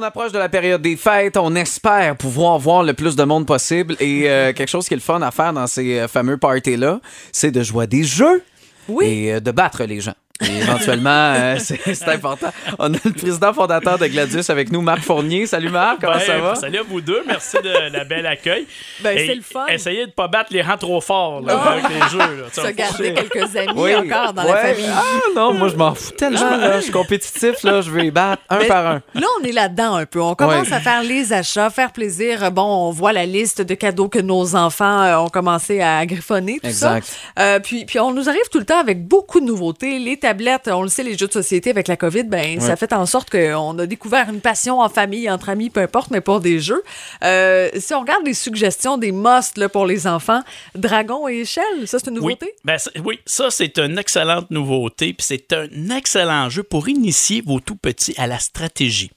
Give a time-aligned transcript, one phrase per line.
[0.00, 3.44] On approche de la période des fêtes, on espère pouvoir voir le plus de monde
[3.46, 6.38] possible et euh, quelque chose qui est le fun à faire dans ces euh, fameux
[6.38, 8.42] parties-là, c'est de jouer à des jeux
[8.88, 9.04] Oui.
[9.04, 10.14] et euh, de battre les gens.
[10.42, 12.50] Et éventuellement, euh, c'est c'est important.
[12.78, 15.46] On a le président fondateur de Gladius avec nous, Marc Fournier.
[15.46, 16.54] Salut Marc, comment Ben, ça va?
[16.54, 18.66] Salut à vous deux, merci de la belle accueil.
[19.02, 19.66] Ben, c'est le fun.
[19.68, 22.18] Essayez de pas battre les rangs trop fort là, avec les jeux.
[22.18, 22.44] Là.
[22.52, 23.94] Se garder quelques amis Oui.
[23.94, 24.52] encore dans Ouais.
[24.52, 24.90] la famille.
[24.92, 25.02] Ah
[25.36, 26.56] non, moi je m'en fous tellement.
[26.56, 26.76] Là.
[26.78, 27.80] Je suis compétitif, là.
[27.82, 29.02] je vais les battre un Mais par un.
[29.14, 30.20] Là, on est là-dedans un peu.
[30.20, 30.74] On commence Ouais.
[30.74, 32.50] à faire les achats, faire plaisir.
[32.50, 36.58] Bon, on voit la liste de cadeaux que nos enfants euh, ont commencé à griffonner,
[36.60, 37.04] tout Exact.
[37.04, 37.42] ça.
[37.42, 39.98] Euh, puis, puis on nous arrive tout le temps avec beaucoup de nouveautés.
[39.98, 42.92] Les tablettes, on le sait, les jeux de société avec la COVID, ben ça fait
[42.92, 46.38] en sorte qu'on a découvert une passion en famille, entre amis, peu importe, mais pour
[46.40, 46.82] des jeux.
[47.24, 50.40] Euh, si on regarde les suggestions des musts là, pour les enfants,
[50.76, 52.54] Dragon et échelle, ça c'est une Oui, nouveauté?
[52.64, 57.42] ben, c'est- oui, ça c'est une excellente nouveauté, puis c'est un excellent jeu pour initier
[57.44, 59.10] vos tout petits à la stratégie.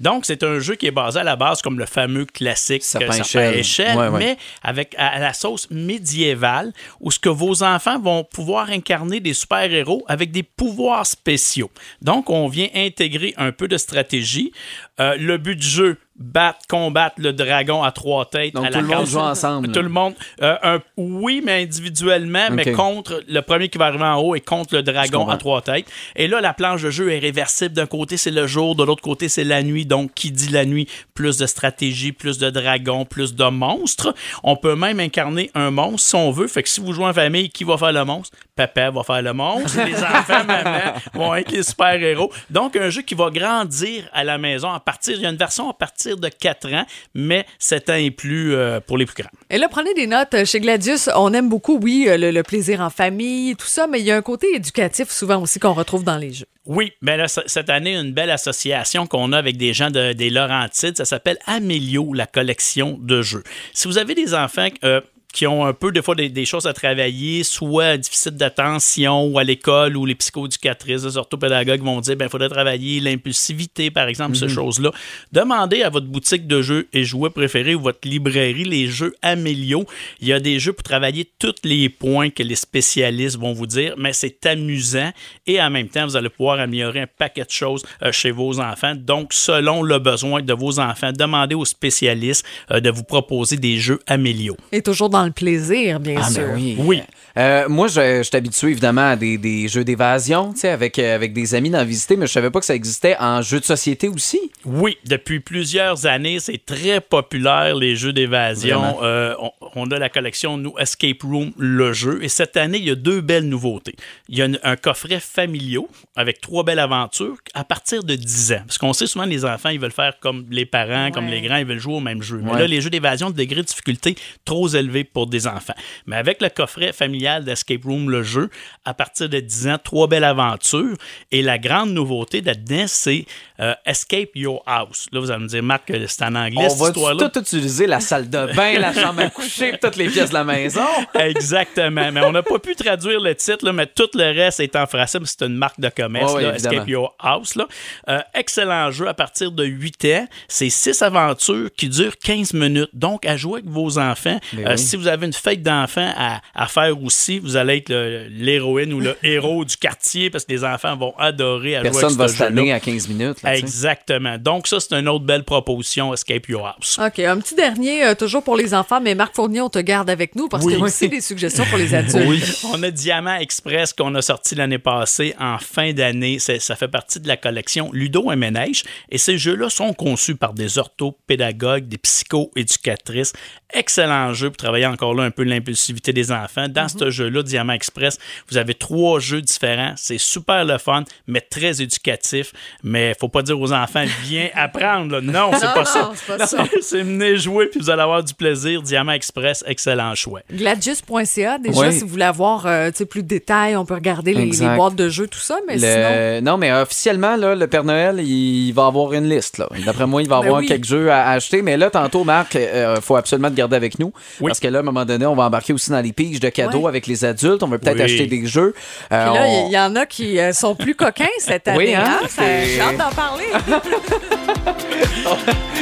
[0.00, 3.10] Donc, c'est un jeu qui est basé à la base comme le fameux classique euh,
[3.10, 3.56] échelle.
[3.58, 4.18] échelle, Ouais, ouais.
[4.18, 9.20] mais avec à, à la sauce médiévale, où ce que vos enfants vont pouvoir incarner
[9.20, 11.70] des super-héros avec des pouvoirs spéciaux.
[12.02, 14.52] Donc, on vient intégrer un peu de stratégie.
[15.00, 18.54] Euh, le but du jeu, battre, combattre le dragon à trois têtes.
[18.54, 19.72] Donc à tout la le monde joue ensemble.
[19.72, 20.14] Tout le monde.
[20.42, 24.40] euh, un- oui, mais individuellement, mais contre le premier qui va arriver en haut et
[24.40, 25.86] contre le dragon à trois têtes.
[26.16, 27.74] Et là, la planche de jeu est réversible.
[27.74, 29.86] D'un côté, c'est le jour, de l'autre côté, c'est la nuit.
[29.86, 34.14] Donc, qui dit la nuit, plus de stratégie, plus de dragons, plus de monstres.
[34.42, 36.46] On peut même incarner un monstre si on veut.
[36.46, 38.36] Fait que si vous jouez en famille, qui va faire le monstre?
[38.56, 39.78] Papa va faire le monstre.
[39.84, 40.80] Les enfants, maman,
[41.14, 42.30] vont être les super-héros.
[42.50, 45.36] Donc, un jeu qui va grandir à la maison à partir, il y a une
[45.36, 49.22] version à partir de 4 ans, mais 7 ans et plus euh, pour les plus
[49.22, 49.30] grands.
[49.50, 50.44] Et là, prenez des notes.
[50.44, 54.00] Chez Gladius, on aime beaucoup, oui, euh, le, le plaisir en famille, tout ça, mais
[54.00, 56.46] il y a un côté éducatif souvent aussi qu'on retrouve dans les jeux.
[56.66, 60.12] Oui, mais là, c- cette année, une belle association qu'on a avec des gens de,
[60.14, 63.42] des Laurentides, ça s'appelle Amélio, la collection de jeux.
[63.74, 65.00] Si vous avez des enfants euh,
[65.34, 69.38] qui ont un peu, des fois, des, des choses à travailler, soit déficit d'attention ou
[69.38, 74.08] à l'école, ou les psychoéducatrices, les orthopédagogues vont dire, ben, il faudrait travailler l'impulsivité, par
[74.08, 74.92] exemple, ces choses-là.
[75.32, 79.84] Demandez à votre boutique de jeux et jouets préférés ou votre librairie les jeux Amélio.
[80.20, 83.66] Il y a des jeux pour travailler tous les points que les spécialistes vont vous
[83.66, 85.10] dire, mais c'est amusant
[85.46, 88.60] et en même temps, vous allez pouvoir améliorer un paquet de choses euh, chez vos
[88.60, 88.94] enfants.
[88.94, 93.78] Donc, selon le besoin de vos enfants, demandez aux spécialistes euh, de vous proposer des
[93.78, 94.56] jeux Amélio.
[94.70, 96.42] Et toujours dans le plaisir, bien Ah, sûr.
[96.46, 96.76] ben oui.
[96.78, 97.02] Oui.
[97.36, 100.98] Euh, moi, je, je suis habitué évidemment à des, des jeux d'évasion, tu sais, avec,
[101.00, 103.58] euh, avec des amis d'en visiter, mais je savais pas que ça existait en jeu
[103.58, 104.38] de société aussi.
[104.64, 109.02] Oui, depuis plusieurs années, c'est très populaire les jeux d'évasion.
[109.02, 112.84] Euh, on, on a la collection nous Escape Room le jeu et cette année il
[112.84, 113.96] y a deux belles nouveautés.
[114.28, 118.52] Il y a une- un coffret familiaux avec trois belles aventures à partir de 10
[118.52, 121.40] ans parce qu'on sait souvent les enfants ils veulent faire comme les parents, comme les
[121.42, 122.40] grands ils veulent jouer au même jeu.
[122.44, 124.14] Mais là les jeux d'évasion de degré de difficulté
[124.44, 125.74] trop élevé pour des enfants.
[126.06, 128.50] Mais avec le coffret familial d'Escape Room le jeu
[128.84, 130.96] à partir de 10 ans, trois belles aventures
[131.30, 133.24] et la grande nouveauté là-dedans c'est
[133.60, 135.06] euh, Escape Your House.
[135.12, 138.00] Là vous allez me dire Marc c'est en anglais On cette va tout utiliser la
[138.00, 140.80] salle de bain, la chambre à coucher, toutes les pièces de la maison.
[141.14, 142.10] Exactement.
[142.12, 144.86] Mais on n'a pas pu traduire le titre, là, mais tout le reste est en
[144.86, 145.18] français.
[145.20, 146.54] mais C'est une marque de commerce, là.
[146.54, 147.54] Escape Your House.
[147.56, 147.66] Là.
[148.08, 150.26] Euh, excellent jeu à partir de 8 ans.
[150.48, 152.90] C'est 6 aventures qui durent 15 minutes.
[152.92, 154.38] Donc, à jouer avec vos enfants.
[154.58, 154.78] Euh, oui.
[154.78, 157.92] Si vous avez une fête d'enfants à, à faire aussi, vous allez être
[158.30, 162.18] l'héroïne ou le héros du quartier parce que les enfants vont adorer à Personne jouer
[162.18, 162.50] va avec se jeu-là.
[162.56, 163.38] tanner à 15 minutes.
[163.46, 164.38] Exactement.
[164.38, 166.98] Donc, ça, c'est une autre belle proposition, Escape Your House.
[166.98, 170.08] OK, un petit dernier, euh, toujours pour les enfants, mais Marc Fournier, on te garde
[170.10, 170.72] avec nous parce Oui.
[170.72, 172.64] qu'il y a aussi des suggestions pour les adultes.
[172.72, 176.38] On a Diamant Express qu'on a sorti l'année passée en fin d'année.
[176.38, 178.84] Ça fait partie de la collection Ludo et Ménage.
[179.10, 183.32] Et ces jeux-là sont conçus par des orthopédagogues, des psycho-éducatrices.
[183.72, 186.68] Excellent jeu pour travailler encore là un peu l'impulsivité des enfants.
[186.68, 188.18] Dans ce jeu-là, Diamant Express,
[188.48, 189.94] vous avez trois jeux différents.
[189.96, 192.52] C'est super le fun, mais très éducatif.
[192.82, 195.12] Mais faut pas dire aux enfants, viens apprendre.
[195.16, 195.20] là.
[195.20, 196.12] Non, c'est pas non, ça.
[196.14, 196.64] c'est pas ça.
[196.82, 198.80] c'est venez jouer puis vous allez avoir du plaisir.
[198.80, 200.40] Diamant Express, excellent choix.
[200.52, 204.32] Gladius.ca, déjà, si vous voulez avoir euh, tu sais, plus de détails, on peut regarder
[204.34, 206.52] les, boîtes de jeux, tout ça, mais Le- sinon.
[206.52, 209.62] Non, mais officiellement, là, le Père Noël, il va avoir une liste.
[209.84, 210.66] D'après moi, il va Ben avoir oui.
[210.66, 211.62] quelques jeux à acheter.
[211.62, 214.12] Mais là, tantôt, Marc, il faut absolument te garder avec nous.
[214.40, 214.48] Oui.
[214.48, 216.48] Parce que là, à un moment donné, on va embarquer aussi dans les piges de
[216.48, 216.88] cadeaux Ouais.
[216.88, 217.62] avec les adultes.
[217.62, 218.02] On va peut-être Oui.
[218.02, 218.74] acheter des jeux.
[219.12, 221.66] Euh, Puis là, on- il y, y en a qui euh, sont plus coquins cette
[221.68, 221.78] année.
[221.78, 222.26] Oui, hein, hein?
[222.38, 223.23] J'ai hâte d'en parler.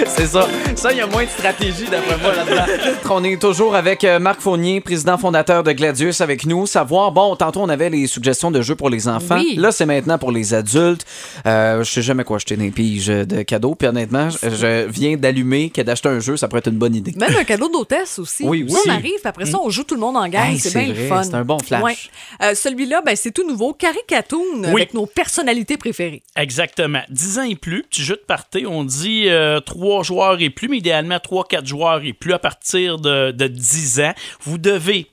[0.07, 0.49] C'est ça.
[0.75, 2.65] Ça, il y a moins de stratégie d'après moi là-dedans.
[3.11, 6.67] On est toujours avec euh, Marc Fournier, président fondateur de Gladius, avec nous.
[6.67, 9.37] Savoir, bon, tantôt on avait les suggestions de jeux pour les enfants.
[9.39, 9.55] Oui.
[9.57, 11.05] Là, c'est maintenant pour les adultes.
[11.47, 13.75] Euh, je sais jamais quoi acheter des piges de cadeaux.
[13.75, 16.95] Puis honnêtement, je- je viens d'allumer que d'acheter un jeu, ça pourrait être une bonne
[16.95, 17.13] idée.
[17.17, 18.45] Même un cadeau d'hôtesse aussi.
[18.45, 18.89] Oui, Ça, aussi.
[18.89, 20.51] on arrive, puis après ça, on joue tout le monde en gang.
[20.53, 21.23] Hey, c'est bien le fun.
[21.23, 21.83] c'est un bon flash.
[21.83, 21.97] Ouais.
[22.43, 23.73] Euh, Celui-là, ben, c'est tout nouveau.
[23.75, 24.69] Caricatoon Oui.
[24.73, 26.23] avec nos personnalités préférées.
[26.37, 27.01] Exactement.
[27.11, 30.69] 10 ans et plus, petit jeu de party, on dit euh, 3 joueurs et plus,
[30.69, 34.15] mais idéalement 3-4 joueurs et plus à partir de, de 10 ans.
[34.43, 35.09] Vous devez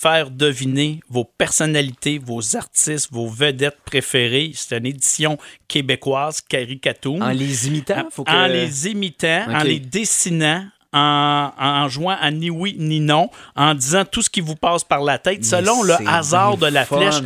[0.00, 4.52] faire deviner vos personnalités, vos artistes, vos vedettes préférées.
[4.54, 7.20] C'est une édition québécoise, Caricatoon.
[7.20, 8.30] En les imitant, faut que...
[8.30, 13.74] En les imitant, en les dessinant, en, en jouant à ni oui ni non, en
[13.74, 16.98] disant tout ce qui vous passe par la tête, selon le hasard de la fun.
[16.98, 17.22] flèche,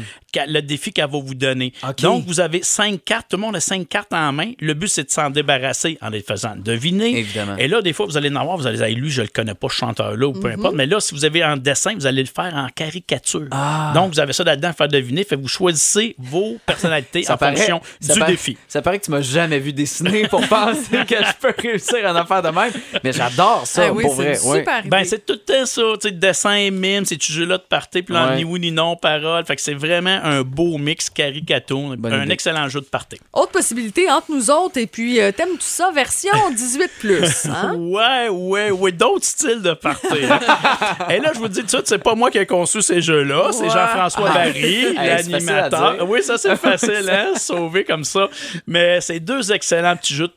[0.48, 1.72] le défi qu'elle va vous donner.
[2.00, 4.52] Donc, vous avez cinq cartes, tout le monde a cinq cartes en main.
[4.60, 7.18] Le but, c'est de s'en débarrasser en les faisant deviner.
[7.18, 7.56] Évidemment.
[7.58, 9.52] Et là, des fois, vous allez en avoir, vous allez dire, lui, je le connais
[9.54, 10.74] pas, ce chanteur-là, ou peu importe.
[10.74, 13.46] Mais là, si vous avez un dessin, vous allez le faire en caricature.
[13.50, 13.92] Ah.
[13.94, 15.22] Donc, vous avez ça là-dedans à faire deviner.
[15.24, 18.56] Fait que vous choisissez vos personnalités en fonction du paraît- défi.
[18.68, 22.18] Ça paraît que tu m'as jamais vu dessiner pour penser que je peux réussir à
[22.22, 22.72] en faire de même.
[23.04, 24.64] Mais j'adore ça, Ah oui, pour c'est vrai.
[24.64, 24.82] ouais.
[24.86, 28.14] Ben, c'est tout le temps ça, tu sais, dessin, mime, ces jeux-là de party, puis
[28.14, 28.36] là, Ouais.
[28.36, 29.44] ni oui ni non, parole.
[29.44, 32.32] Fait que c'est vraiment un beau mix caricato, Bonne un idée.
[32.34, 33.18] excellent jeu de party.
[33.32, 37.46] Autre possibilité entre nous autres, et puis euh, t'aimes tout ça, version 18 plus.
[37.46, 37.74] Hein?
[37.76, 40.06] Ouais, ouais, ouais, d'autres styles de party.
[40.30, 40.40] hein.
[41.10, 43.00] Et là, je vous dis tout de suite, c'est pas moi qui ai conçu ces
[43.00, 43.70] jeux-là, c'est Ouais.
[43.70, 46.08] Jean-François Barry, Hey, facile à l'animateur.
[46.08, 48.28] Oui, ça, c'est facile, hein, sauver comme ça.
[48.66, 50.34] Mais c'est deux excellents petits jeux tu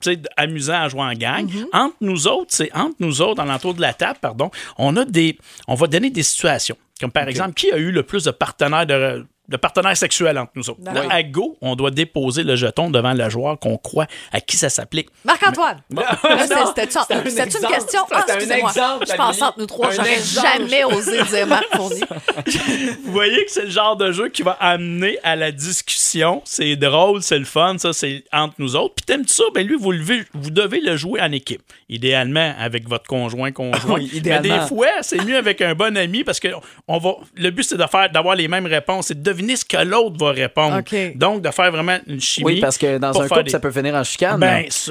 [0.00, 1.46] sais, amusants à jouer en gang.
[1.46, 1.66] Mm-hmm.
[1.72, 5.04] Entre nous autres, c'est entre nous autres, en l'entour de la table, pardon, on a
[5.04, 5.38] des,
[5.68, 6.76] on va donner des situations.
[7.00, 10.52] Comme par exemple, qui a eu le plus de partenaires de, de partenaires sexuels entre
[10.54, 10.80] nous autres?
[10.84, 14.56] Là, à go, on doit déposer le jeton devant le joueur qu'on croit à qui
[14.56, 15.08] ça s'applique.
[15.24, 15.82] Marc-Antoine.
[15.90, 17.74] C'était-tu c'était un une exemple.
[17.74, 18.00] question?
[18.10, 18.70] Ah, excusez-moi.
[18.70, 20.46] exemple, Je pense entre nous trois, Un j'aurais exemple.
[20.68, 22.00] jamais osé dire Marc Fournier.
[23.04, 26.42] Vous voyez que c'est le genre de jeu qui va amener à la discussion.
[26.44, 28.94] C'est drôle, c'est le fun, ça, c'est entre nous autres.
[28.94, 31.62] Puis t'aimes ça, ben lui, vous, levez- vous devez le jouer en équipe.
[31.88, 33.96] Idéalement avec votre conjoint, conjoint.
[33.98, 34.62] Oui, Mais idéalement.
[34.62, 36.48] des fois, c'est mieux avec un bon ami parce que
[36.86, 37.14] on va.
[37.36, 39.06] Le but, c'est d'avoir les mêmes réponses.
[39.08, 40.80] C'est de deviner ce que l'autre va répondre.
[41.14, 42.46] Donc, de faire vraiment une chimie.
[42.54, 44.38] Oui, parce que dans un couple, des- ça peut finir en chicane.
[44.38, 44.90] Ben, si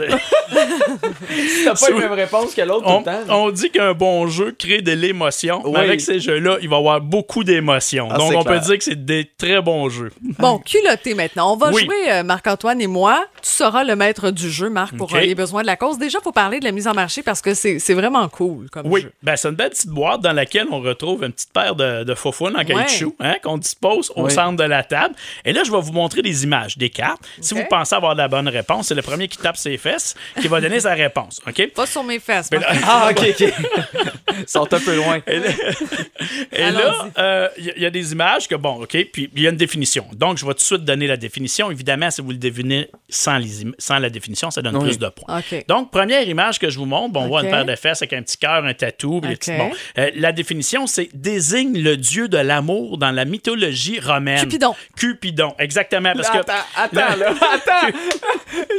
[1.66, 3.46] t'as pas la même réponse que l'autre on, tout le temps.
[3.46, 5.72] on dit qu'un bon jeu crée de l'émotion, Oui.
[5.74, 8.08] mais avec ces jeux-là, il va y avoir beaucoup d'émotions.
[8.12, 8.60] Ah, Donc, on clair.
[8.60, 10.12] peut dire que c'est des très bons jeux.
[10.40, 11.54] Bon, culotté maintenant.
[11.54, 11.86] On va Oui.
[11.86, 13.26] jouer, euh, Marc-Antoine et moi.
[13.42, 15.16] Tu seras le maître du jeu, Marc, pour OK.
[15.18, 15.98] euh, les besoins de la cause.
[15.98, 18.70] Déjà, il faut parler de la mise en marché parce que c'est c'est vraiment cool
[18.70, 19.12] comme Oui, jeu.
[19.24, 22.14] ben, c'est une belle petite boîte dans laquelle on retrouve une petite paire de, de
[22.16, 24.32] faufounes en caoutchouc hein, qu'on dispose au Oui.
[24.40, 25.16] Centre de la table.
[25.46, 27.22] Et là, je vais vous montrer des images, des cartes.
[27.42, 30.48] Si vous pensez avoir la bonne réponse, c'est le premier qui tape ses fesses qui
[30.48, 31.42] va donner sa réponse.
[31.48, 31.72] OK?
[31.74, 32.50] Pas sur mes fesses.
[32.52, 33.54] Là- Ah, OK, OK.
[34.48, 35.20] Sont un peu loin.
[35.28, 38.98] Et là, là, euh, il y, a- il y a des images que, bon, OK,
[39.12, 40.06] puis il y a une définition.
[40.14, 41.72] Donc, je vais tout de suite donner la définition.
[41.72, 44.84] Évidemment, si vous le devinez sans, les im- sans la définition, ça donne Oui.
[44.90, 45.40] plus de points.
[45.40, 45.66] OK.
[45.68, 48.14] Donc, première image que je vous montre, bon, on voit une paire de fesses avec
[48.14, 49.22] un petit cœur, un tatou.
[49.22, 49.72] petits- bon.
[49.98, 54.42] Euh, la définition, c'est désigne le dieu de l'amour dans la mythologie romaine.
[54.42, 54.76] Cupidon.
[54.96, 56.14] Cupidon, exactement.
[56.16, 57.98] Parce que attends, attends, là, attends.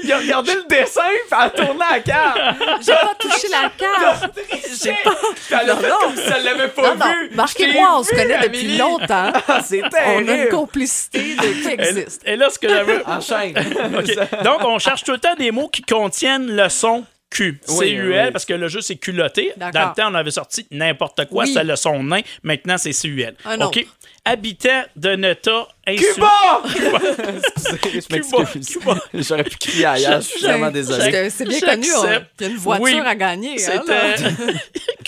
[0.04, 2.38] Il a regardé le dessin, puis a tourné la carte.
[2.84, 4.38] J'ai pas touché la carte.
[4.82, 5.14] J'ai pas.
[5.62, 7.06] Elle a fait comme si elle l'avait pas Non, non.
[7.06, 7.30] vu.
[7.34, 9.32] Marc et moi, on se connaît depuis longtemps.
[9.48, 10.48] Ah, c'est On a une terrible.
[10.50, 12.22] complicité de- qui existe.
[12.26, 13.02] et là, ce que j'avais.
[13.06, 13.54] Enchaîne.
[14.44, 17.60] Donc, on cherche tout le temps des mots qui contiennent le son Q.
[17.68, 18.32] Oui, C-U-L, oui.
[18.32, 19.52] parce que le jeu, c'est culotté.
[19.56, 19.92] Dans D'accord.
[19.96, 21.52] le temps, on avait sorti n'importe quoi, Oui.
[21.54, 22.22] c'est le son nain.
[22.42, 23.36] Maintenant, c'est C-U-L.
[23.44, 23.78] Un autre.
[23.78, 23.86] OK.
[24.24, 26.08] Habitant d'un État insulé.
[26.14, 26.62] Cuba!
[26.64, 28.68] Excusez, je m'excuse.
[28.78, 28.94] Cuba.
[29.14, 31.30] J'aurais pu crier ailleurs, je suis vraiment désolé.
[31.30, 31.86] C'est bien connu.
[31.86, 33.00] Il y a une voiture Oui.
[33.06, 33.56] à gagner.
[33.64, 34.16] hein, là.
[34.16, 34.32] C'était.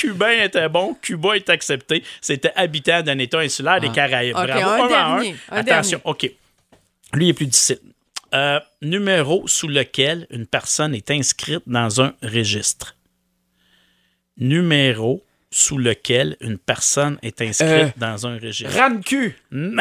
[0.02, 2.02] Cubain était bon, Cuba est accepté.
[2.20, 4.36] C'était habitant d'un État insulaire des Caraïbes.
[4.36, 4.82] OK, Bravo.
[4.84, 6.28] un dernier, un Attention, OK.
[7.14, 7.78] Lui est plus difficile.
[8.34, 12.96] Euh, numéro sous lequel une personne est inscrite dans un registre.
[14.38, 18.74] Numéro sous lequel une personne est inscrite Euh, dans un registre.
[18.76, 19.36] Ramcu.
[19.52, 19.80] Bonne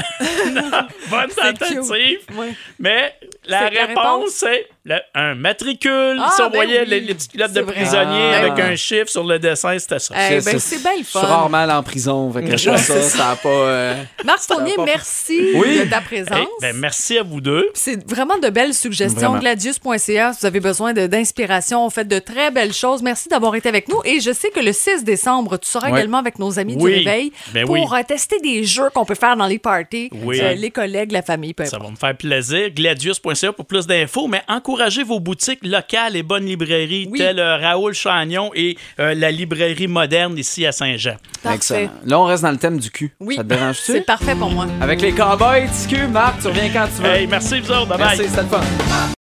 [1.36, 2.20] tentative.
[2.36, 2.54] Ouais.
[2.78, 4.32] Mais la réponse?
[4.32, 6.17] c'est le- un matricule.
[6.19, 6.88] Ah, si on ben voyait oui.
[6.88, 7.73] les, les petites culottes de vrai.
[7.73, 8.38] prisonnier Ah.
[8.39, 10.15] avec un chiffre sur le dessin, c'était ça.
[10.31, 11.21] Eh ben, c'est bien le Je suis fun.
[11.21, 13.50] rarement en prison, fait que ça, ça, pas...
[13.50, 15.79] euh, Marc Fournier, pas- merci Oui.
[15.79, 16.38] de ta présence.
[16.38, 17.69] Hey, ben, merci à vous deux.
[17.75, 19.38] C'est vraiment de belles suggestions.
[19.38, 23.03] Gladius.ca, si vous avez besoin d'inspiration, on fait de très belles choses.
[23.03, 24.01] Merci d'avoir été avec nous.
[24.03, 26.00] Et je sais que le 6 décembre, tu seras Ouais.
[26.00, 26.91] également avec nos amis Oui.
[26.91, 27.81] du Réveil Ben pour oui.
[27.91, 30.39] euh, tester des jeux qu'on peut faire dans les parties, Oui.
[30.41, 32.69] euh, les collègues, la famille, peu Ça va me faire plaisir.
[32.71, 37.18] Gladius.ca pour plus d'infos, mais encouragez encouragez vos boutiques locales et bonnes librairies, Oui.
[37.20, 41.16] telles euh, Raoul Chagnon et euh, la librairie moderne ici à Saint-Jean.
[41.44, 41.56] Parfait.
[41.58, 41.92] Excellent.
[42.06, 43.12] Là, on reste dans le thème du cul.
[43.20, 43.36] Oui.
[43.36, 43.92] Ça te dérange-tu?
[43.92, 44.68] C'est parfait pour moi.
[44.80, 47.10] Avec les cowboys, TQ, Marc, tu reviens quand tu veux.
[47.10, 47.88] Hey, merci, vous autres.
[47.88, 48.08] Bye bye.
[48.18, 49.12] Merci, c'était le fun.